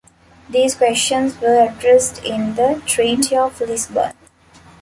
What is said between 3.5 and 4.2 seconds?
Lisbon.